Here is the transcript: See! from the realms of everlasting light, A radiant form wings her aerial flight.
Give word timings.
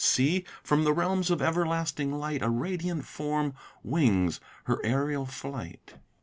See! 0.03 0.45
from 0.63 0.83
the 0.83 0.93
realms 0.93 1.29
of 1.29 1.43
everlasting 1.43 2.11
light, 2.11 2.41
A 2.41 2.49
radiant 2.49 3.05
form 3.05 3.53
wings 3.83 4.39
her 4.63 4.83
aerial 4.83 5.27
flight. 5.27 5.93